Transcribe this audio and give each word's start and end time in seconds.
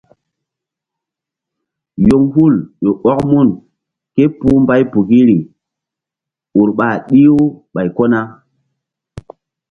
Yoŋhul 2.07 2.55
ƴo 2.83 2.91
ɔk 3.11 3.19
mun 3.29 3.49
ké 4.15 4.23
puhbaypukiri 4.39 5.37
ur 6.59 6.69
ɓa 6.77 6.87
ɗih-u 7.07 7.39
ɓay 7.73 7.87
ko 7.95 8.03
na. 8.11 8.19